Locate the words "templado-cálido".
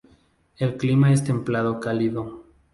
1.23-2.43